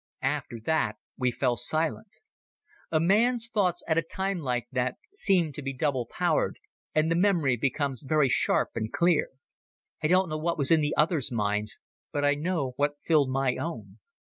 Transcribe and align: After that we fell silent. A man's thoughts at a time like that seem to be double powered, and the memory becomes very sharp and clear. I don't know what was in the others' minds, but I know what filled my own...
After 0.23 0.59
that 0.61 0.95
we 1.15 1.29
fell 1.29 1.55
silent. 1.55 2.07
A 2.91 2.99
man's 2.99 3.47
thoughts 3.49 3.83
at 3.87 3.99
a 3.99 4.01
time 4.01 4.39
like 4.39 4.67
that 4.71 4.95
seem 5.13 5.53
to 5.53 5.61
be 5.61 5.73
double 5.73 6.07
powered, 6.07 6.57
and 6.95 7.11
the 7.11 7.15
memory 7.15 7.55
becomes 7.55 8.01
very 8.01 8.27
sharp 8.27 8.69
and 8.73 8.91
clear. 8.91 9.29
I 10.01 10.07
don't 10.07 10.27
know 10.27 10.39
what 10.39 10.57
was 10.57 10.71
in 10.71 10.81
the 10.81 10.95
others' 10.97 11.31
minds, 11.31 11.77
but 12.11 12.25
I 12.25 12.33
know 12.33 12.73
what 12.77 12.97
filled 13.03 13.29
my 13.29 13.57
own... 13.57 13.99